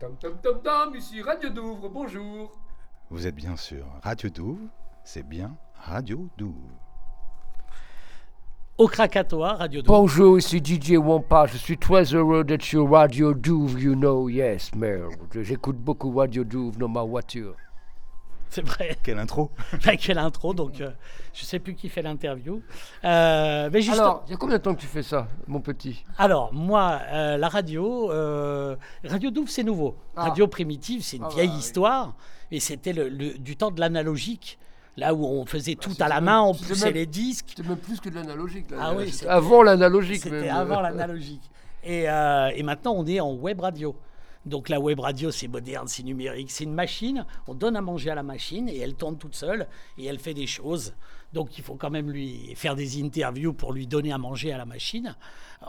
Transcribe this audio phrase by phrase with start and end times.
[0.00, 2.58] Tom tom tom tom, ici Radio Douvres, bonjour.
[3.10, 4.70] Vous êtes bien sûr Radio Douvres,
[5.04, 6.80] c'est bien Radio Douvres.
[8.78, 10.00] Au Krakatoa, Radio Douvres.
[10.00, 14.74] Bonjour, ici DJ Wampa, je suis très heureux d'être sur Radio Douvres, you know, yes,
[14.74, 15.12] merde.
[15.34, 17.54] J'écoute beaucoup Radio Douvres dans ma voiture.
[18.52, 18.98] C'est vrai.
[19.02, 19.50] Quelle intro
[19.84, 20.90] Bah, Quelle intro, donc euh,
[21.32, 22.62] je sais plus qui fait l'interview.
[23.04, 25.60] Euh, mais juste- Alors, il y a combien de temps que tu fais ça, mon
[25.60, 26.04] petit?
[26.18, 28.74] Alors, moi, euh, la radio, euh,
[29.04, 29.96] Radio Douvres, c'est nouveau.
[30.16, 30.24] Ah.
[30.24, 31.58] Radio Primitive, c'est une Ah bah, vieille oui.
[31.58, 32.14] histoire.
[32.50, 34.58] Et c'était le, le- du temps de l'analogique,
[34.96, 37.46] là où on faisait tout c'était à la même- main, on poussait même- les disques.
[37.56, 38.68] C'était même plus que de l'analogique.
[38.72, 38.76] là.
[38.80, 40.22] Ah oui, avant l'analogique.
[40.24, 41.48] C'était avant l'analogique.
[41.84, 43.94] Et, euh, et maintenant, on est en web radio.
[44.46, 47.26] Donc la web radio, c'est moderne, c'est numérique, c'est une machine.
[47.46, 49.68] On donne à manger à la machine et elle tourne toute seule
[49.98, 50.94] et elle fait des choses.
[51.32, 54.58] Donc il faut quand même lui faire des interviews pour lui donner à manger à
[54.58, 55.14] la machine.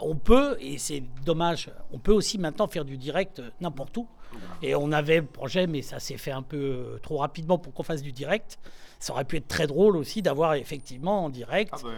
[0.01, 4.07] On peut, et c'est dommage, on peut aussi maintenant faire du direct n'importe où.
[4.63, 7.73] Et on avait le projet, mais ça s'est fait un peu euh, trop rapidement pour
[7.73, 8.59] qu'on fasse du direct.
[8.97, 11.71] Ça aurait pu être très drôle aussi d'avoir effectivement en direct.
[11.73, 11.89] Ah bah,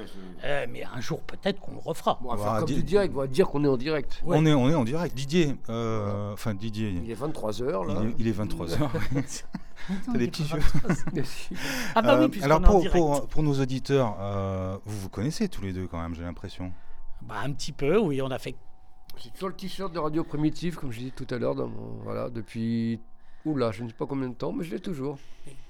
[0.44, 2.18] Euh, mais un jour peut-être qu'on le refera.
[2.24, 4.20] Bon, on va faire comme dire- du direct, on va dire qu'on est en direct.
[4.26, 4.36] Ouais.
[4.40, 5.14] on, est, on est en direct.
[5.16, 8.02] Didier, euh, enfin Didier, Il est 23h là.
[8.02, 8.80] il est, il est 23h.
[10.06, 10.60] T'as des petits yeux.
[11.96, 15.00] Ah bah oui, Euh, puisqu'on alors est en pour, pour, pour nos auditeurs, euh, vous
[15.02, 16.72] vous connaissez tous les deux quand même, j'ai l'impression.
[17.22, 18.56] Bah, un petit peu, oui, on a fait.
[19.18, 21.56] J'ai toujours le t-shirt de Radio Primitive, comme je disais tout à l'heure,
[22.04, 23.00] voilà, depuis.
[23.46, 25.18] Oula, je ne sais pas combien de temps, mais je l'ai toujours.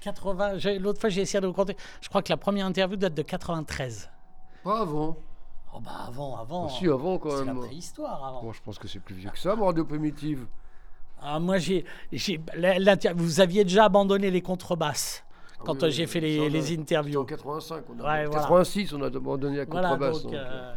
[0.00, 0.58] 80.
[0.58, 1.76] j'ai- L'autre fois, j'ai essayé de le compter.
[2.00, 4.08] Je crois que la première interview date de 93.
[4.62, 5.16] Pas avant.
[5.74, 6.66] Oh bah avant, avant.
[6.68, 7.58] Ah, si, avant quand C'est la même.
[7.58, 8.42] préhistoire avant.
[8.44, 10.46] Bon, je pense que c'est plus vieux que ça, Radio Primitive.
[11.26, 11.84] Ah, moi, j'ai,
[13.14, 15.24] vous aviez déjà abandonné les contrebasses
[15.64, 17.24] quand oui, j'ai fait les, C'était en interviews.
[17.24, 18.40] 85, on a, Ouais, voilà.
[18.42, 20.22] 86, on a abandonné la Voilà, contrebasse.
[20.22, 20.32] donc.
[20.32, 20.74] donc, euh, euh,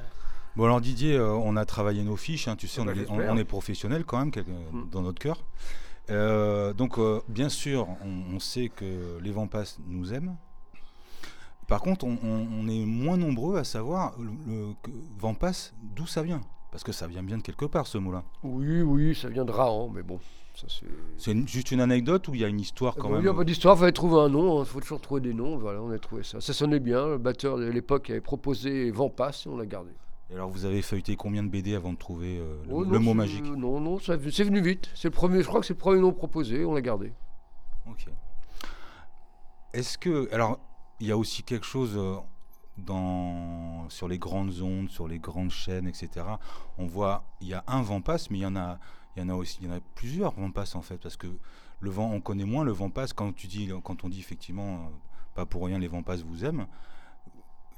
[0.56, 2.92] Bon alors Didier, euh, on a travaillé nos fiches, hein, tu sais, Ah on, bah,
[2.94, 3.34] est, on- j'espère.
[3.34, 4.89] on est professionnel quand même quelque- Mm.
[4.92, 5.44] dans notre cœur.
[6.09, 10.36] Euh, donc euh, bien sûr, on, on sait que les Vampas nous aiment.
[11.67, 14.73] Par contre, on, on- on est moins nombreux à savoir le, le-
[15.20, 16.42] Vampas, d'où ça vient.
[16.77, 18.23] Parce que ça vient bien de quelque part ce mot-là.
[18.43, 20.20] Oui, oui, ça vient de Rahan, mais bon,
[20.54, 21.48] ça c'est.
[21.48, 23.33] Juste une anecdote ou il y a une histoire quand Bon, même Il n'y a
[23.33, 25.89] pas d'histoire, il fallait trouver un nom, il faut toujours trouver des noms, voilà, on
[25.89, 26.39] a trouvé ça.
[26.39, 29.89] Ça sonnait bien, le batteur de l'époque avait proposé Vampas et on l'a gardé.
[30.30, 32.99] Et alors vous avez feuilleté combien de BD avant de trouver euh, le, Oh, le
[32.99, 33.44] mot magique?
[33.44, 34.92] Non, non, c'est venu vite.
[34.94, 37.11] C'est le premier, je crois que c'est le premier nom proposé, on l'a gardé.
[37.89, 38.05] Ok.
[39.73, 40.32] Est-ce que.
[40.32, 40.59] Alors,
[40.99, 42.17] il y a aussi quelque chose euh,
[43.89, 46.26] sur les grandes ondes, sur les grandes chaînes, etc.
[46.77, 48.80] On voit, il y a un vent passe, mais il y en a,
[49.15, 51.17] il y en a aussi, il y en a plusieurs vents passe en fait, parce
[51.17, 51.27] que
[51.80, 54.76] le vent, on connaît moins le vent passe quand tu dis, quand on dit effectivement,
[54.76, 54.89] euh,
[55.36, 56.67] pas pour rien, les vents passe vous aiment.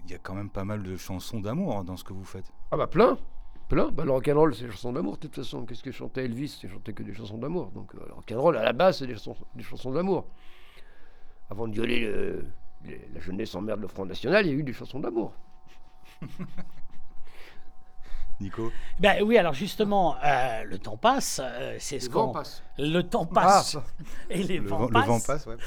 [0.06, 2.52] Il y a quand même pas mal de chansons d'amour dans ce que vous faites.
[2.72, 3.18] Ah bah plein,
[3.68, 3.90] plein.
[3.92, 5.66] Bah, le rock'n'roll, c'est des chansons d'amour, de toute façon.
[5.66, 6.60] Qu'est-ce que chantait Elvis?
[6.64, 7.72] Il chantait que des chansons d'amour.
[7.72, 9.16] Donc euh, le rock'n'roll, à la base, c'est des
[9.64, 10.26] chansons, d'amour.
[11.50, 12.46] Avant de violer le-
[12.86, 15.34] la jeunesse emmerde le Front National, il y a eu des chansons d'amour.
[18.42, 22.34] Nico Ben oui, alors justement, euh, le temps passe, euh, c'est ce Le vent qu'on.
[22.34, 22.64] passe.
[22.78, 23.84] Le temps passe Ah,
[24.30, 25.08] et les le, vents vent, le passent.
[25.08, 25.58] vent passe, ouais.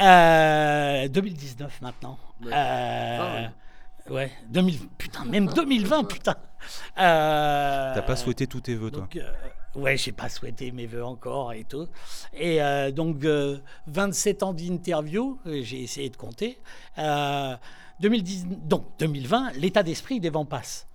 [0.00, 2.18] Euh, 2019 maintenant.
[2.44, 2.52] Ouais.
[2.54, 3.48] Euh,
[4.06, 6.36] Ah, ouais, 2000, putain, même 2020, putain.
[6.98, 9.28] Euh, T'as pas souhaité tous tes vœux, toi donc, euh,
[9.74, 11.86] ouais, j'ai pas souhaité mes vœux encore et tout.
[12.34, 16.58] Et euh, donc, euh, 27 ans d'interview, euh, j'ai essayé de compter.
[16.98, 17.54] Euh,
[18.00, 20.86] 2010, donc, 2020, l'état d'esprit des vents passe.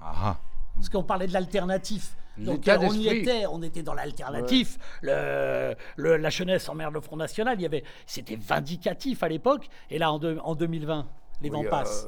[0.00, 0.36] Ah, ah.
[0.74, 2.14] Parce qu'on parlait de l'alternatif.
[2.38, 4.78] Donc euh, on y était, on était dans l'alternatif.
[5.02, 7.56] Le, le- la jeunesse emmerde le Front National.
[7.58, 9.68] Il y avait, c'était vindicatif à l'époque.
[9.90, 11.04] Et là, en, deux- en 2020,
[11.42, 12.06] les vents Oui, euh, passent.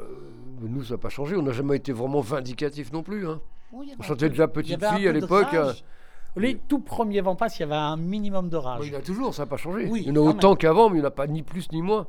[0.61, 1.35] nous, ça n'a pas changé.
[1.35, 3.27] On n'a jamais été vraiment vindicatif non plus.
[3.29, 3.41] hein.
[3.73, 5.49] Oui, On chantait déjà petite fille à l'époque.
[6.37, 8.81] Les tout premiers vents passent, il y avait un minimum de rage.
[8.81, 9.89] Bah, il y en a toujours, ça n'a pas changé.
[9.91, 11.71] Oui, il y en a autant qu'avant, mais il n'y en a pas ni plus
[11.73, 12.07] ni moins.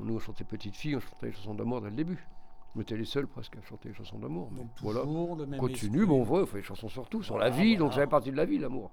[0.00, 2.24] Nous, on chantait petite fille, on chantait les chansons d'amour dès le début.
[2.76, 4.48] On était les seuls presque à chanter les chansons d'amour.
[4.52, 5.00] mais Donc, voilà.
[5.02, 7.56] le même Continue, bon, on voit, on fait des chansons sur tout, sur Voilà, la
[7.56, 8.90] vie, donc ça fait partie de la vie, l'amour.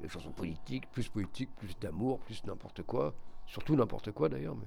[0.00, 3.12] Des chansons politiques, plus politiques, plus d'amour, plus n'importe quoi.
[3.46, 4.54] Surtout n'importe quoi d'ailleurs.
[4.54, 4.66] Mais...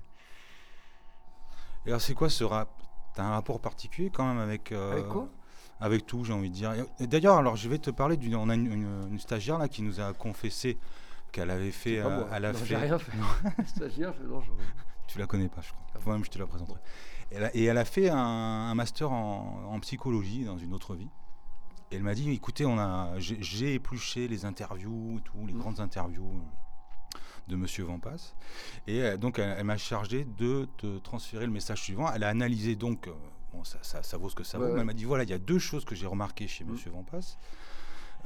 [1.85, 2.69] Et alors, c'est quoi ce rap?
[3.15, 4.71] T'as un rapport particulier quand même avec.
[4.71, 5.27] euh, Avec quoi?
[5.83, 6.74] Avec tout, j'ai envie de dire.
[7.01, 8.35] D'ailleurs, alors je vais te parler d'une.
[8.38, 10.77] On a une, une- une stagiaire là qui nous a confessé
[11.33, 12.01] qu'elle avait fait.
[12.01, 12.75] Pas euh, elle a Non, fait.
[12.77, 13.12] Rien fait.
[13.68, 14.51] Stagiaire, non, je-
[15.07, 15.83] Tu la connais pas, je crois.
[15.97, 16.80] Enfin, même je te la présenterai.
[17.31, 20.95] Elle a- et elle a fait un, un master en, en psychologie dans une autre
[20.95, 21.09] vie.
[21.91, 25.59] Et elle m'a dit, écoutez, on a, j'ai, épluché les interviews tout, les Mm.
[25.59, 26.41] grandes interviews
[27.50, 28.33] de Monsieur Vampas.
[28.88, 32.09] Et euh, donc, elle, elle m'a chargé de te transférer le message suivant.
[32.13, 33.12] Elle a analysé donc, euh,
[33.63, 35.24] bon, ça, ça- ça vaut ce que ça Ouais, vaut, mais elle m'a dit, voilà,
[35.24, 36.71] il y a deux choses que j'ai remarquées chez Mm.
[36.71, 37.38] Monsieur Vampas.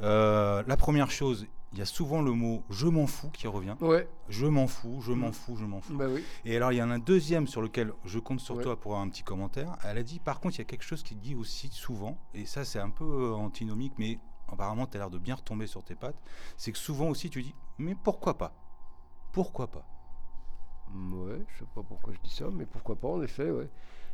[0.01, 3.75] Euh, la première chose, il y a souvent le mot je m'en fous qui revient.
[3.81, 5.97] Ouais, Je m'en fous, je m'en fous, je m'en fous.
[5.97, 6.23] bah oui.
[6.45, 8.63] Et alors, il y en a un deuxième sur lequel je compte sur Ouais.
[8.63, 9.75] toi pour avoir un petit commentaire.
[9.83, 12.45] Elle a dit, par contre, il y a quelque chose qui dit aussi souvent, et
[12.45, 15.83] ça, c'est un peu euh, antinomique, mais apparemment, tu as l'air de bien retomber sur
[15.83, 16.19] tes pattes.
[16.57, 18.53] C'est que souvent aussi, tu dis, mais pourquoi pas?
[19.31, 19.85] Pourquoi pas?
[20.93, 23.69] Ouais, je sais pas pourquoi je dis ça, mais pourquoi pas en effet, ouais.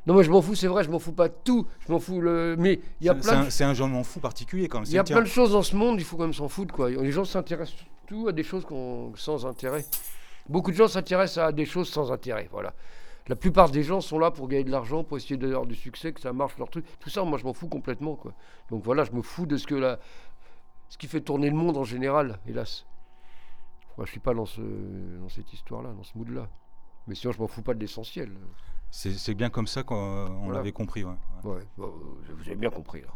[0.05, 1.65] Non, mais je m'en fous, c'est vrai, je m'en fous pas de tout.
[1.87, 2.55] Je m'en fous le.
[2.57, 4.79] Mais il y a C'est- plein C'est de un, un je m'en fous particulier quand
[4.79, 4.87] même.
[4.89, 6.73] Il y a plein de choses dans ce monde, il faut quand même s'en foutre.
[6.73, 6.89] Quoi.
[6.89, 8.65] Les gens s'intéressent surtout à des choses
[9.15, 9.85] sans intérêt.
[10.49, 12.49] Beaucoup de gens s'intéressent à des choses sans intérêt.
[12.51, 12.73] Voilà.
[13.29, 16.11] La plupart des gens sont là pour gagner de l'argent, pour essayer d'avoir du succès,
[16.11, 16.85] que ça marche leur truc.
[16.99, 18.15] Tout ça, moi, je m'en fous complètement.
[18.17, 18.33] Quoi.
[18.69, 19.99] Donc voilà, je me fous de ce que la...
[20.89, 22.85] ce qui fait tourner le monde en général, hélas.
[23.97, 24.59] Moi, je suis pas dans, ce...
[24.59, 26.49] dans cette histoire-là, dans ce mood-là.
[27.07, 28.33] Mais sinon, je m'en fous pas de l'essentiel.
[28.95, 30.59] C'est bien comme ça qu'on Voilà.
[30.59, 31.03] l'avait compris.
[31.03, 31.15] ouais.
[31.43, 31.61] Ouais.
[31.77, 33.01] Vous avez bien compris.
[33.01, 33.07] Là.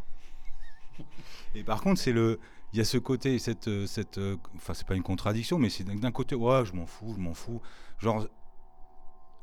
[1.54, 2.40] Et par contre, c'est le,
[2.74, 4.20] il y a ce côté, cette, cette,
[4.56, 7.36] enfin, c'est pas une contradiction, mais c'est d'un- côté, ouais, je m'en fous, je m'en
[7.36, 7.62] fous.
[8.00, 8.26] Genre,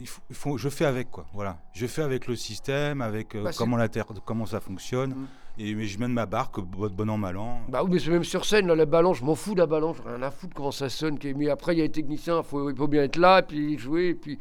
[0.00, 1.24] il faut, il faut- je fais avec quoi.
[1.32, 5.10] Voilà, je fais avec le système, avec euh, Bah, comment la terre, comment ça fonctionne.
[5.10, 5.26] Mm.
[5.58, 7.60] Et mais je mène ma barque, bon, bon an mal an.
[7.68, 9.66] Bah oui, mais c'est même sur scène, là, la balance, je m'en fous de la
[9.66, 11.16] balance, rien à foutre comment ça sonne.
[11.36, 14.08] Mais après, il y a les techniciens, faut, il faut bien être là, puis jouer,
[14.08, 14.40] et puis.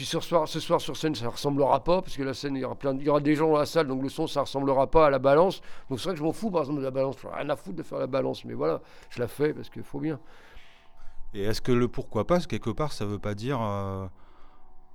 [0.00, 2.60] Puis ce soir, ce soir sur scène, ça ressemblera pas, parce que la scène, il
[2.60, 4.40] y aura, plein il y aura des gens dans la salle, donc le son, ça
[4.40, 5.60] ressemblera pas à la balance.
[5.90, 7.16] Donc c'est vrai que je m'en fous, par exemple, de la balance.
[7.20, 8.80] J'ai rien à foutre de faire la balance, mais voilà,
[9.10, 10.18] je la fais parce qu'il faut bien.
[11.34, 14.06] Et est-ce que le pourquoi pas, quelque part, ça veut pas dire, euh,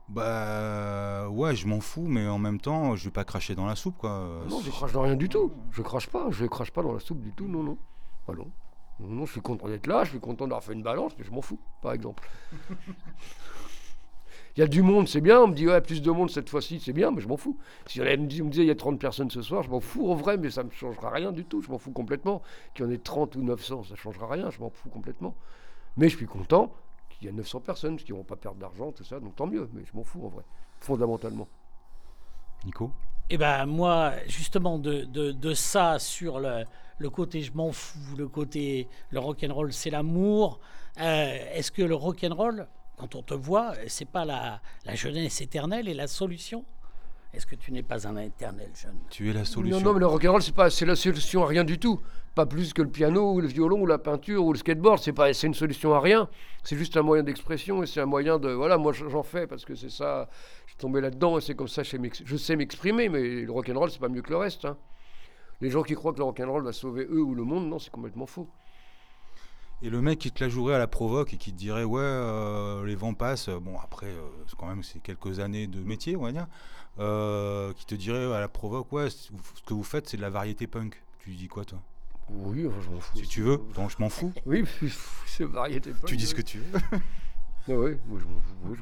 [0.09, 3.75] bah ouais, je m'en fous, mais en même temps, je vais pas cracher dans la
[3.75, 4.27] soupe quoi.
[4.49, 5.51] Non, je crache dans rien du tout.
[5.69, 7.77] Je crache pas, je crache pas dans la soupe du tout, non, non.
[8.27, 8.31] Ah.
[8.31, 11.23] Non, non, je suis content d'être là, je suis content d'avoir fait une balance, mais
[11.23, 12.27] je m'en fous, par exemple.
[14.57, 15.41] Il y a du monde, c'est bien.
[15.41, 17.57] On me dit, ouais, plus de monde cette fois-ci, c'est bien, mais je m'en fous.
[17.87, 20.15] Si on, me disait, il y a 30 personnes ce soir, je m'en fous en
[20.15, 21.61] vrai, mais ça ne me changera rien du tout.
[21.61, 22.41] Je m'en fous complètement.
[22.73, 25.35] Qu'il y en ait 30 ou 900, ça ne changera rien, je m'en fous complètement.
[25.97, 26.71] Mais je suis content
[27.09, 29.47] qu'il y a 900 personnes qui ne vont pas perdre d'argent, tout ça, donc tant
[29.47, 30.43] mieux, mais je m'en fous en vrai,
[30.79, 31.47] fondamentalement.
[32.65, 32.91] Nico?
[33.29, 36.63] Eh ben moi, justement, de, de, de ça sur le,
[36.97, 40.59] le côté je m'en fous, le côté le rock'n'roll c'est l'amour.
[40.99, 42.67] euh, Est-ce que le rock'n'roll,
[42.97, 46.63] quand on te voit, c'est pas la, la jeunesse éternelle et la solution
[47.33, 48.97] Est-ce que tu n'es pas un éternel jeune?
[49.09, 49.79] Tu es la solution.
[49.79, 51.99] Non, non, mais le rock'n'roll, c'est pas, c'est la solution à rien du tout.
[52.33, 54.99] Pas plus que le piano ou le violon ou la peinture ou le skateboard.
[55.01, 56.29] C'est pas, c'est une solution à rien.
[56.63, 59.63] C'est juste un moyen d'expression et c'est un moyen de, voilà, moi j'en fais parce
[59.65, 60.29] que c'est ça.
[60.65, 61.83] Je suis tombé là-dedans et c'est comme ça.
[61.83, 64.65] Je sais m'ex- je sais m'exprimer, mais le rock'n'roll, c'est pas mieux que le reste.
[64.65, 64.77] hein.
[65.61, 67.91] Les gens qui croient que le rock'n'roll va sauver eux ou le monde, non, c'est
[67.91, 68.49] complètement faux.
[69.81, 72.01] Et le mec qui te la jouerait à la provoque et qui te dirait ouais
[72.01, 74.21] euh, les vents passent, bon après euh,
[74.57, 76.47] quand même c'est quelques années de métier on va dire,
[76.99, 79.29] euh, qui te dirait à la provoque ouais ce
[79.65, 81.01] que vous faites c'est de la variété punk.
[81.19, 81.79] Tu dis quoi toi?
[82.29, 83.17] Oui, je m'en fous.
[83.17, 84.33] Si tu veux, je m'en fous.
[84.45, 84.63] Oui,
[85.27, 85.91] c'est variété.
[86.05, 86.79] Tu dis ce que tu veux.
[87.67, 88.25] Ah oui, moi je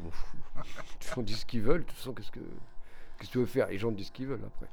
[0.01, 0.37] m'en fous.
[0.99, 1.83] je m'en disent ce qu'ils veulent.
[1.83, 2.41] De toute façon, qu'est-ce que,
[3.17, 3.69] qu'est-ce que tu veux faire?
[3.69, 4.67] Les gens disent ce qu'ils veulent après.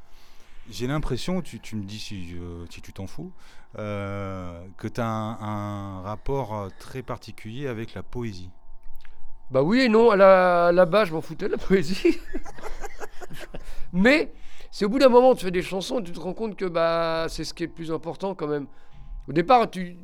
[0.69, 2.37] J'ai l'impression, tu, me dis si,
[2.69, 3.33] tu t'en fous,
[3.79, 8.51] euh, que tu as un, rapport très particulier avec la poésie.
[9.51, 12.19] Bah oui et non, base, je m'en foutais de la poésie.
[13.93, 14.33] Mais
[14.71, 17.27] c'est au bout d'un moment, tu fais des chansons, tu te rends compte que bah,
[17.29, 18.67] c'est ce qui est le plus important quand même.
[19.29, 19.97] Au départ, tu,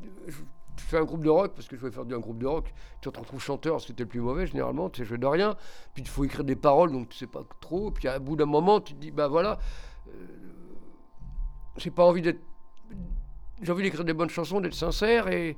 [0.77, 2.73] fais un groupe de rock, parce que je voulais faire du- un groupe de rock,
[3.01, 5.57] tu te retrouves chanteur, c'était le plus mauvais généralement, tu sais jouer de rien.
[5.95, 7.91] Puis il faut écrire des paroles, donc tu sais pas trop.
[7.91, 9.59] Puis à bout d'un moment, tu te dis, bah voilà,
[11.77, 12.41] j'ai pas envie d'être.
[13.63, 15.57] J'ai envie d'écrire des bonnes chansons, d'être sincère, et,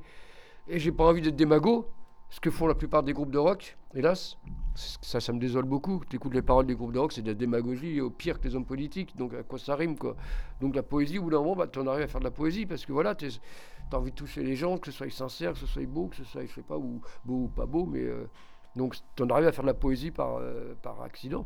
[0.69, 1.89] et j'ai pas envie d'être démago,
[2.31, 4.39] ce que font la plupart des groupes de rock, hélas.
[4.77, 6.01] Ça, ça me désole beaucoup.
[6.09, 8.55] Tu les paroles des groupes de rock, c'est de la démagogie, au pire que les
[8.55, 9.17] hommes politiques.
[9.17, 10.15] Donc à quoi ça rime, quoi?
[10.61, 12.31] Donc la poésie, au bout d'un moment, bah, tu en arrives à faire de la
[12.31, 15.55] poésie, parce que voilà, tu as envie de toucher les gens, que ce soit sincère,
[15.55, 17.87] que ce soit beau, que ce soit, je sais pas, ou beau ou pas beau,
[17.87, 18.03] mais.
[18.03, 18.29] euh,
[18.77, 21.45] donc tu en arrives à faire de la poésie par, euh, par accident.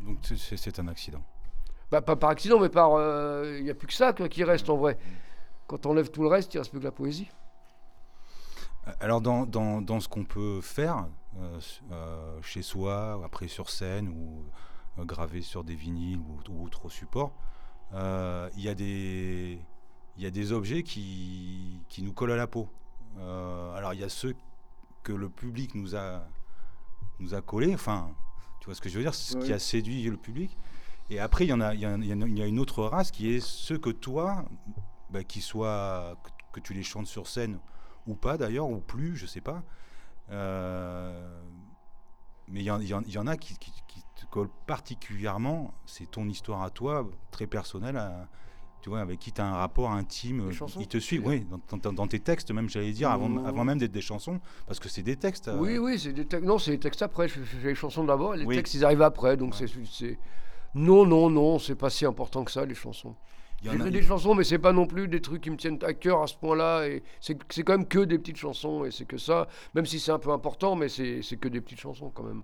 [0.00, 1.22] Donc c'est un accident.
[2.02, 2.90] Pas par accident, mais par.
[3.56, 4.98] Il n'y a plus que ça quoi, qui reste en vrai.
[5.66, 7.28] Quand on enlève tout le reste, il reste plus que la poésie.
[9.00, 11.06] Alors dans, dans, dans ce qu'on peut faire
[11.38, 11.58] euh,
[11.90, 14.44] euh, chez soi, après sur scène ou
[14.98, 17.32] euh, gravé sur des vinyles ou, ou autres supports,
[17.94, 19.58] euh, il y, a des-
[20.18, 22.68] il y a des objets qui, qui nous collent à la peau.
[23.18, 24.34] Euh, alors il y a ceux
[25.02, 26.22] que le public nous a,
[27.20, 28.10] nous a collés, enfin
[28.60, 30.56] tu vois ce que je veux dire, ce qui a séduit le public.
[31.10, 33.10] Et après il y, en a, il y, en a- il y une autre race
[33.10, 34.44] qui est ceux que toi,
[35.10, 36.16] bah, qui soit,
[36.52, 37.58] que, tu les chantes sur scène
[38.06, 39.62] ou pas d'ailleurs, ou plus, je sais pas.
[40.30, 41.40] Euh,
[42.48, 42.94] mais il y, en- y y
[43.28, 45.74] a qui, qui- qui te collent particulièrement.
[45.86, 47.96] C'est ton histoire à toi, très personnelle.
[47.96, 48.28] à-
[48.82, 51.92] tu vois, avec qui tu as un rapport intime, ils te suivent, oui, dans, dans-
[51.94, 55.02] dans tes textes même, j'allais dire, avant, avant même d'être des chansons, parce que c'est
[55.02, 55.48] des textes.
[55.48, 56.46] euh, Oui, oui, c'est des textes.
[56.46, 57.26] Non, c'est les textes après.
[57.28, 58.56] Je fais les chansons d'abord et les Oui.
[58.56, 59.38] textes, ils arrivent après.
[59.38, 59.66] Donc Ouais.
[59.90, 60.18] c'est.
[60.74, 63.14] Non, non, non, c'est pas si important que ça, les chansons.
[63.62, 66.20] J'écris des chansons, mais c'est pas non plus des trucs qui me tiennent à cœur
[66.22, 66.86] à ce point-là.
[66.86, 68.84] Et c'est c'est quand même que des petites chansons.
[68.84, 71.62] Et c'est que ça, même si c'est un peu important, mais c'est c'est que des
[71.62, 72.42] petites chansons quand même.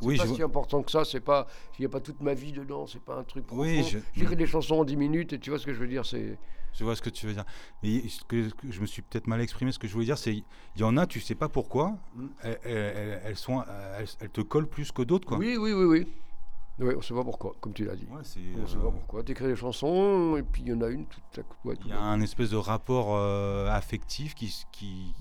[0.00, 1.04] C'est Oui, pas je si important que ça.
[1.04, 1.46] C'est pas.
[1.78, 2.86] Il n'y a pas toute ma vie dedans.
[2.88, 3.62] C'est pas un truc profond.
[3.62, 5.86] Oui, je- J'écris des chansons en 10 minutes et tu vois ce que je veux
[5.86, 6.04] dire.
[6.04, 6.36] C'est.
[6.74, 7.44] Je vois ce que tu veux dire.
[7.84, 9.70] Mais ce que, je me suis peut-être mal exprimé.
[9.70, 10.44] Ce que je voulais dire, c'est il
[10.76, 12.26] y en a, tu sais pas pourquoi, Mm.
[12.42, 13.62] elles, elles- elles- elles sont,
[13.98, 15.38] elles, elles te collent plus que d'autres, quoi.
[15.38, 16.06] Oui, oui, oui, oui.
[16.80, 18.06] Oui, on sait pas pourquoi, comme tu l'as dit.
[18.10, 19.22] Ouais, On sait euh, pas pourquoi.
[19.24, 21.56] T'écris des chansons et puis il y en a une tout à coup.
[21.68, 25.14] ouais, Il y a un espèce de rapport euh, affectif qui,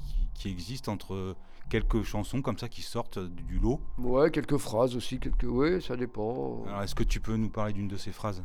[0.46, 1.36] existe entre
[1.70, 3.82] quelques chansons comme ça qui sortent du lot.
[3.98, 5.44] Ouais, quelques phrases aussi, quelques.
[5.44, 6.64] Ouais, ça dépend.
[6.68, 8.44] Alors, est-ce que tu peux nous parler d'une de ces phrases?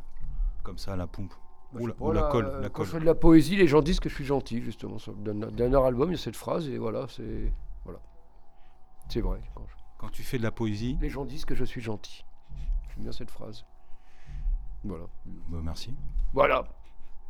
[0.62, 1.35] Comme ça, à la pompe
[1.73, 2.87] Bah, Ou la, sais pas, ou la colle, euh, la Quand colle.
[2.87, 4.99] je fais de la poésie, les gens disent que je suis gentil, justement.
[4.99, 7.52] Sur le dernier, dernier album, il y a cette phrase et voilà, c'est.
[7.85, 8.00] Voilà.
[9.09, 9.40] C'est vrai.
[9.54, 12.25] quand je- Quand tu fais de la poésie, Les gens disent que je suis gentil.
[12.95, 13.65] J'aime bien cette phrase.
[14.85, 15.05] Voilà.
[15.49, 15.95] bah, merci.
[16.33, 16.65] Voilà.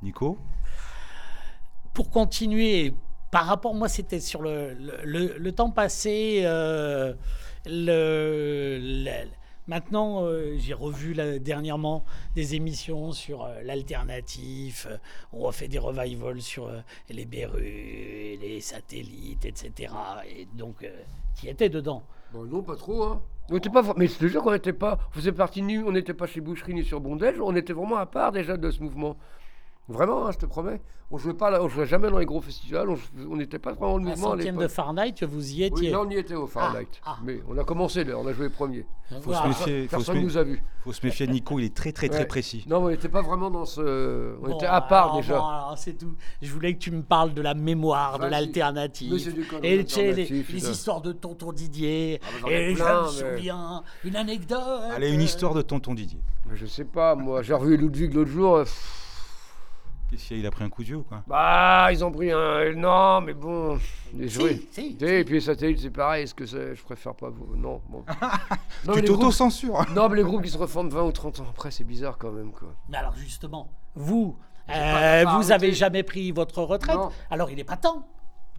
[0.03, 0.39] Nico
[1.95, 2.95] pour continuer,
[3.31, 6.41] par rapport, moi, c'était sur le, le, le- le temps passé.
[6.45, 7.13] euh,
[7.67, 9.29] le, le-
[9.67, 12.03] maintenant, euh, j'ai revu là, dernièrement
[12.35, 14.87] des émissions sur euh, l'alternatif.
[14.91, 14.97] euh,
[15.35, 19.93] on refait des revivals sur euh, les berrues, les satellites, etc.
[20.35, 20.99] Et donc, euh,
[21.37, 22.03] qui était dedans.
[22.33, 23.23] Bon, non, pas trop, hein.
[23.53, 26.41] On pas, mais je te qu'on n'était pas, on faisait partie on n'était pas chez
[26.41, 29.19] Boucherie ni sur Bondage, on était vraiment à part déjà de ce mouvement.
[29.89, 30.81] Vraiment, hein, je te promets.
[31.15, 32.89] On jouait pas là, on jouait jamais dans les gros festivals,
[33.29, 34.69] on n'était pas vraiment le Un mouvement à centième de.
[34.69, 35.91] Fahrenheit, vous y Oui, étiez.
[35.91, 36.87] là on y était au Fahrenheit.
[37.05, 37.19] ah.
[37.23, 38.87] Mais on a commencé là, on a joué premier.
[39.21, 39.83] Faut se méfier.
[39.89, 40.45] faut se Personne nous a
[40.85, 42.65] faut se méfier de Nico, il est très très très précis.
[42.67, 44.37] Non, on n'était pas vraiment dans ce.
[44.41, 45.39] On Bon, était à part alors, déjà.
[45.39, 46.15] bon, c'est tout.
[46.41, 49.13] Je voulais que tu me parles de la mémoire, de l'alternative.
[49.63, 50.71] Et tu sais, les, les putain.
[50.71, 52.21] histoires de tonton Didier.
[52.25, 54.59] Ah, bah, et je me mais- souviens, une anecdote.
[54.95, 56.21] Allez, une histoire de tonton Didier.
[56.49, 57.43] Mais je sais pas, moi.
[57.43, 58.57] J'ai revu Ludwig l'autre jour.
[58.57, 58.99] euh, pff,
[60.13, 62.05] Qu'est-ce qu'il y a Il a pris un coup de vieux ou quoi Bah, ils
[62.05, 62.73] ont pris un.
[62.75, 63.79] Non, mais bon.
[64.15, 64.61] Les Si, jouets.
[64.71, 66.25] si, Et puis les satellites, c'est pareil.
[66.25, 68.05] Est-ce que c'est- je préfère pas vous Non, bon.
[68.11, 68.15] non,
[68.89, 69.21] mais Tu les groupes...
[69.21, 72.19] t'auto-censures non, mais les groupes qui se reforment 20 ou 30 ans après, c'est bizarre
[72.19, 72.69] quand même, quoi.
[72.91, 74.37] Mais alors justement, vous,
[74.69, 76.95] euh, pas- pas vous avez jamais pris votre retraite.
[76.97, 77.11] Non.
[77.31, 78.07] Alors il n'est pas temps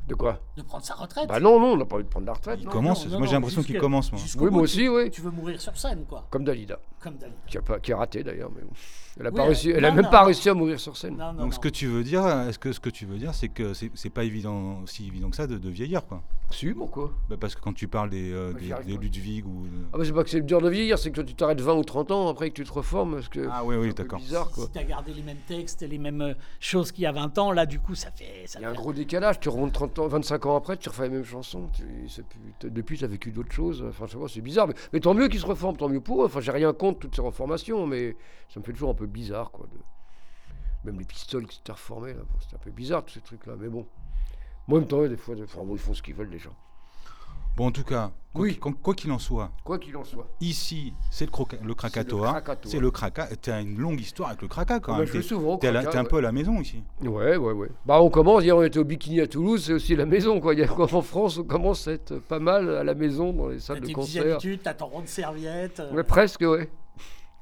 [0.07, 1.27] De quoi de prendre sa retraite.
[1.29, 2.59] Bah non, non, on n'a pas envie de prendre la retraite.
[2.61, 2.71] Il non.
[2.71, 3.05] commence.
[3.05, 4.21] non, non, moi, j'ai l'impression qu'il commence, moi.
[4.37, 5.09] Oui, moi tu- aussi, oui.
[5.09, 6.27] Tu veux mourir sur scène, quoi.
[6.29, 7.31] Comme Dalida, Comme Dali.
[7.47, 8.71] qui a, pas, qui a raté d'ailleurs, mais bon.
[9.19, 10.25] Elle a, Oui, pas euh, réussi, elle a même non, pas non.
[10.25, 11.15] réussi à mourir sur scène.
[11.17, 13.33] Non, non, Donc, ce que tu veux dire, est-ce que ce que tu veux dire,
[13.33, 16.21] c'est que c'est c'est pas évident, si évident que ça, de, de vieillir, quoi.
[16.53, 18.95] Si, pourquoi Bah, parce que quand tu parles des, euh, des.
[18.97, 19.65] Ludwig ou.
[19.91, 21.73] Ah bah c'est pas que c'est dur de vieillir, c'est que toi tu t'arrêtes 20
[21.73, 24.19] ou 30 ans après que tu te reformes, parce que Ah oui, oui, c'est d'accord.
[24.19, 24.65] bizarre Si, quoi.
[24.65, 27.11] si tu as gardé les mêmes textes et les mêmes euh, choses qu'il y a
[27.11, 28.43] 20 ans, là, du coup, ça fait.
[28.45, 30.89] Ça Il y a un gros décalage, tu remontes 30 ans, 25 ans après, tu
[30.89, 31.69] refais les mêmes chansons.
[31.73, 33.83] Tu, c'est plus- t'as- depuis, tu as vécu d'autres choses.
[33.89, 34.67] Enfin, je sais pas, c'est bizarre.
[34.67, 36.25] Mais, mais tant mieux qu'ils se reforment, tant mieux pour eux.
[36.27, 38.15] Enfin, j'ai rien contre toutes ces reformations, mais
[38.53, 39.65] ça me fait toujours un peu bizarre, quoi.
[39.73, 39.79] de-
[40.85, 43.53] Même les pistoles qui s'étaient reformés, là, bon, c'était un peu bizarre, tous ces trucs-là.
[43.59, 43.87] Mais bon.
[44.67, 46.55] Moi, en même temps, des fois, des- bon, ils font ce qu'ils veulent, les gens.
[47.55, 48.51] Bon, en tout cas, quoi Oui.
[48.53, 50.25] qu'il- quoi quoi qu'il en soit, Quoi qu'il en soit.
[50.41, 52.41] ici, c'est le, le Krakatoa.
[52.63, 53.27] C'est le Kraka.
[53.39, 55.07] Tu as une longue histoire avec le Kraka, quand Ah bah, même.
[55.07, 56.81] je vais T'es souvent Kraka, t'es un peu à la maison, ici.
[57.01, 57.69] Ouais, ouais, ouais.
[57.85, 58.41] Bah, on commence.
[58.43, 60.55] Hier, on était au Bikini à Toulouse, c'est aussi la maison, quoi.
[60.79, 63.81] En France, on commence à être pas mal à la maison dans les T'as salles
[63.81, 64.33] de tes petites concert.
[64.33, 65.79] habitudes, t'as ton rond de serviette.
[65.79, 66.71] euh, Ouais, presque, ouais.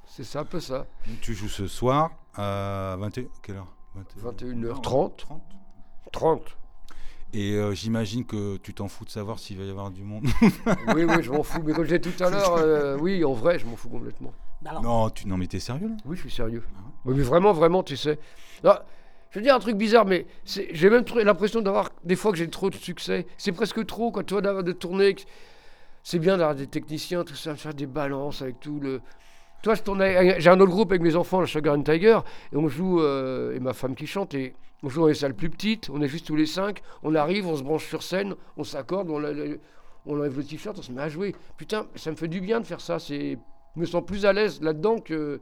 [0.08, 0.88] C'est ça, un peu ça.
[1.22, 3.28] Tu joues ce soir à 21...
[3.42, 3.68] Quelle heure?
[4.22, 4.82] 21h30.
[4.82, 5.26] 30.
[6.12, 6.42] 30.
[7.34, 10.26] Et euh, j'imagine que tu t'en fous de savoir s'il va y avoir du monde.
[10.96, 11.62] Oui, oui, je m'en fous.
[11.66, 14.34] Mais comme je l'ai tout à l'heure, euh, oui, en vrai, je m'en fous complètement.
[14.62, 15.28] bah alors, non, tu...
[15.28, 15.96] non, mais t'es sérieux, là?
[16.06, 16.64] Oui, je suis sérieux.
[16.78, 18.20] Ah Oui, mais vraiment, vraiment, tu sais.
[18.66, 18.84] Ah,
[19.30, 22.50] je veux dire un truc bizarre, mais j'ai même l'impression d'avoir des fois que j'ai
[22.50, 23.26] trop de succès.
[23.38, 25.16] C'est presque trop, quand tu vois, d'avoir de tourner.
[26.04, 29.00] C'est bien d'avoir des techniciens, tout ça, faire des balances avec tout le.
[29.64, 32.20] Toi, je tourne avec- j'ai un autre groupe avec mes enfants, le Sugar and Tiger,
[32.52, 35.34] et on joue, euh, et ma femme qui chante, et on joue dans les salles
[35.36, 38.36] plus petites, on est juste tous les cinq, on arrive, on se branche sur scène,
[38.58, 39.22] on s'accorde, on,
[40.06, 41.36] on enlève le t-shirt, on se met à jouer.
[41.58, 43.38] Putain, ça me fait du bien de faire ça, c'est...
[43.76, 45.40] je me sens plus à l'aise là-dedans que...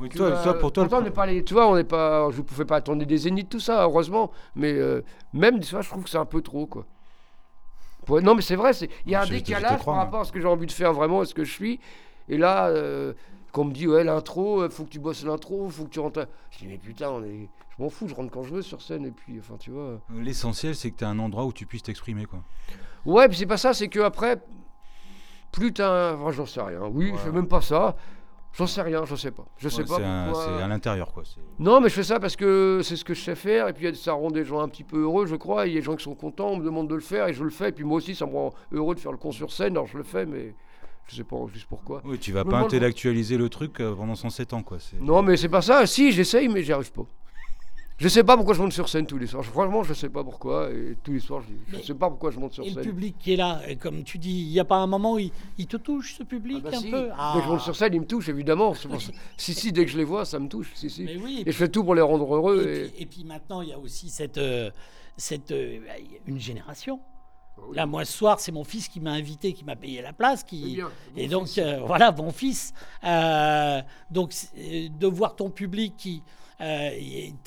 [0.00, 1.76] Oui, toi, Euh, toi, pour toi, pourtant, le- on n'est pas les, tu vois, on
[1.76, 4.32] n'est pas, je ne pouvais pas attendre des zéniths, tout ça, heureusement.
[4.56, 6.86] Mais euh, même, tu vois, je trouve que c'est un peu trop, quoi.
[8.04, 8.72] Pour- non, mais c'est vrai,
[9.04, 10.04] il y a un décalage par moi.
[10.04, 11.78] rapport à ce que j'ai envie de faire vraiment et ce que je suis.
[12.28, 13.12] Et là, euh,
[13.56, 15.98] quand on me dit, ouais, l'intro, il faut que tu bosses l'intro, faut que tu
[16.00, 16.26] rentres.
[16.50, 17.48] Je dis, mais putain, on est...
[17.78, 19.06] je m'en fous, je rentre quand je veux sur scène.
[19.06, 19.98] Et puis, enfin, tu vois.
[20.14, 22.40] L'essentiel, c'est que tu as un endroit où tu puisses t'exprimer, quoi.
[23.06, 24.42] Ouais, puis c'est pas ça, c'est que après,
[25.52, 26.14] plus t'as.
[26.14, 26.82] Enfin, j'en sais rien.
[26.92, 27.12] Oui, Ouais.
[27.12, 27.96] je fais même pas ça.
[28.52, 29.44] J'en sais rien, je sais pas.
[29.58, 30.44] Je sais Ouais, pas c'est un- pourquoi.
[30.58, 31.22] c'est à l'intérieur, quoi.
[31.58, 33.94] Non, mais je fais ça parce que c'est ce que je sais faire, et puis
[33.96, 35.66] ça rend des gens un petit peu heureux, je crois.
[35.66, 37.34] Il y a des gens qui sont contents, on me demande de le faire, et
[37.34, 37.68] je le fais.
[37.68, 39.86] Et puis moi aussi, ça me rend heureux de faire le con sur scène, alors
[39.86, 40.54] je le fais, mais
[41.08, 42.02] je sais pas juste pourquoi.
[42.04, 44.78] Oui, tu vas pas intellectualiser le truc euh, pendant 107 ans, quoi.
[45.00, 45.86] Non, mais c'est pas ça.
[45.86, 47.06] Si, j'essaye, mais j'y arrive pas.
[47.98, 49.42] Je sais pas pourquoi je monte sur scène tous les soirs.
[49.42, 50.70] Franchement, je sais pas pourquoi.
[50.70, 52.82] Et tous les soirs, je Mais- sais pas pourquoi je monte sur Et le scène.
[52.82, 55.18] public qui est là, et comme tu dis, il n'y a pas un moment où
[55.18, 56.90] il, il te touche, ce public, Ah bah un si.
[56.90, 57.02] peu?
[57.06, 57.32] Dès Ah.
[57.38, 58.74] que je monte sur scène, ils me touchent, évidemment.
[59.38, 60.72] Si, si, dès que je les vois, ça me touche.
[60.74, 61.04] Si, si.
[61.04, 62.66] Mais oui, Et je fais tout pour les rendre heureux.
[62.68, 62.88] Et Et...
[62.88, 64.70] puis, et puis maintenant, il y a aussi cette, euh,
[65.16, 65.78] cette euh,
[66.26, 67.00] une génération.
[67.58, 67.76] Oui.
[67.76, 70.42] Là, moi, ce soir, c'est mon fils qui m'a invité, qui m'a payé la place.
[70.44, 70.74] Qui...
[70.76, 72.72] bien, Et donc, euh, voilà, bon fils.
[73.04, 76.22] Euh, donc, euh, de voir ton public qui.
[76.58, 76.64] Tu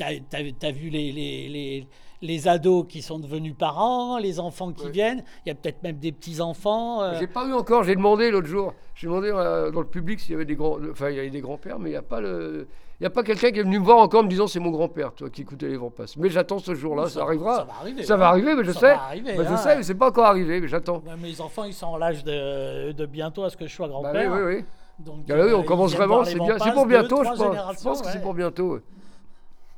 [0.04, 1.88] as, vu les, les, les,
[2.22, 4.92] les ados qui sont devenus parents, les enfants qui Ouais.
[4.92, 5.24] viennent.
[5.46, 7.18] Il y a peut-être même des petits-enfants.
[7.20, 10.36] J'ai pas eu encore, j'ai demandé l'autre jour, j'ai demandé dans le public s'il y
[10.36, 12.68] avait des grands, enfin il y avait des grands-pères, mais il n'y a pas le,
[13.00, 14.60] il y a pas quelqu'un qui est venu me voir encore en me disant c'est
[14.60, 16.18] mon grand-père, toi qui écoutait les vents passes.
[16.18, 17.56] Mais j'attends ce jour-là, ça, arrivera.
[17.58, 18.04] Ça va arriver.
[18.04, 18.30] Ça va hein.
[18.30, 18.94] arriver, mais je Ça sais.
[18.96, 19.58] va arriver, Bah, je hein.
[19.58, 20.98] sais, mais c'est pas encore arrivé, mais j'attends.
[21.06, 23.88] Ouais, mes enfants, ils sont en l'âge de, de bientôt à ce que je sois
[23.88, 24.32] Bah, grand-père.
[24.32, 24.66] oui, oui, oui.
[25.00, 27.30] Donc, Ah, oui, euh, on ils commence vraiment, c'est bien, c'est pour deux, bientôt, je
[27.30, 27.78] pense.
[27.78, 28.74] Je pense que c'est pour bientôt.
[28.74, 28.82] ouais.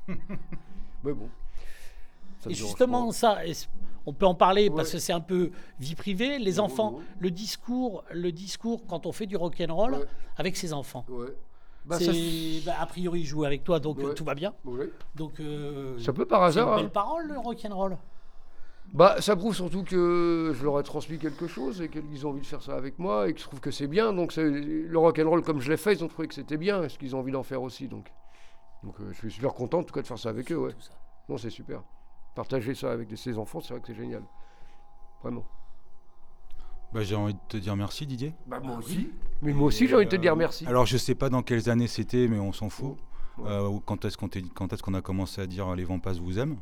[1.04, 1.30] mais bon.
[2.40, 3.38] Ça Et justement, ça,
[4.08, 6.40] on peut en parler parce que c'est un peu vie privée.
[6.40, 10.06] Les enfants, le discours, le discours quand on fait du rock'n'roll Ouais.
[10.38, 11.06] avec ses enfants.
[11.86, 14.14] Bah, c'est, bah, a priori, ils jouent avec toi, donc euh, Ouais.
[14.14, 14.54] tout va bien.
[14.66, 14.90] ouais.
[15.16, 16.76] Donc, euh, Ça peut par c'est une hasard.
[16.78, 16.92] belle hein.
[16.94, 17.98] parole, le rock'n'roll.
[18.94, 22.42] Bah, ça prouve surtout que je leur ai transmis quelque chose et qu'ils ont envie
[22.42, 24.12] de faire ça avec moi et que je trouve que c'est bien.
[24.14, 26.90] Donc, c'est- le rock'n'roll, comme je l'ai fait, ils ont trouvé que c'était bien et
[26.90, 27.88] ce qu'ils ont envie d'en faire aussi.
[27.88, 28.12] Donc,
[28.84, 30.58] donc euh, je suis super content en tout cas de faire ça avec eux.
[30.58, 30.74] Ouais.
[30.74, 30.92] Tout ça.
[31.30, 31.82] Non, c'est super.
[32.36, 34.24] Partager ça avec ses enfants, c'est vrai que c'est génial.
[35.24, 35.46] Vraiment.
[36.94, 38.34] Bah, j'ai envie de te dire merci, Didier.
[38.46, 39.10] Bah, moi aussi.
[39.42, 40.66] Mais moi aussi, j'ai envie de te dire merci.
[40.68, 42.96] Alors, je sais pas dans quelles années c'était, mais on s'en fout.
[43.46, 44.18] Euh, quand est-ce
[44.84, 46.58] qu'on a commencé à dire les vents passent vous aiment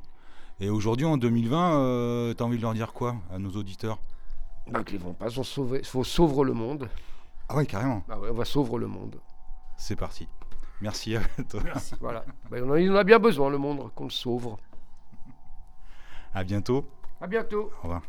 [0.62, 3.98] Et aujourd'hui, en 2020, euh, t'as envie de leur dire quoi à nos auditeurs?
[4.68, 6.88] Donc, les vont pas, on sauver, faut sauver le monde.
[7.50, 8.04] Ah ouais, carrément.
[8.08, 9.16] Bah ouais, on va sauver le monde.
[9.78, 10.28] C'est parti.
[10.82, 11.62] Merci à toi.
[12.00, 12.24] Voilà.
[12.50, 14.56] Bah, on en a- il en a bien besoin, le monde, qu'on le sauve.
[16.34, 16.86] À bientôt.
[17.20, 17.72] À bientôt.
[17.80, 18.04] Au revoir.